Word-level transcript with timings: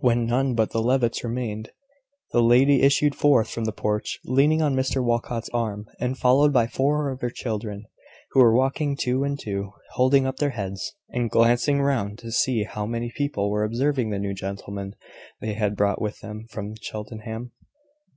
When 0.00 0.26
none 0.26 0.56
but 0.56 0.70
the 0.72 0.82
Levitts 0.82 1.22
remained, 1.22 1.70
the 2.32 2.42
lady 2.42 2.82
issued 2.82 3.14
forth 3.14 3.48
from 3.48 3.64
the 3.64 3.70
porch, 3.70 4.18
leaning 4.24 4.60
on 4.60 4.74
Mr 4.74 5.04
Walcot's 5.04 5.48
arm, 5.50 5.86
and 6.00 6.18
followed 6.18 6.52
by 6.52 6.66
four 6.66 7.08
of 7.12 7.20
her 7.20 7.30
children, 7.30 7.84
who 8.32 8.40
were 8.40 8.56
walking 8.56 8.96
two 8.96 9.22
and 9.22 9.38
two, 9.38 9.70
holding 9.92 10.26
up 10.26 10.38
their 10.38 10.50
heads, 10.50 10.96
and 11.10 11.30
glancing 11.30 11.80
round 11.80 12.18
to 12.18 12.32
see 12.32 12.64
how 12.64 12.86
many 12.86 13.12
people 13.12 13.50
were 13.52 13.62
observing 13.62 14.10
the 14.10 14.18
new 14.18 14.34
gentleman 14.34 14.96
they 15.40 15.52
had 15.52 15.76
brought 15.76 16.02
with 16.02 16.18
them 16.22 16.48
from 16.50 16.74
Cheltenham. 16.82 17.52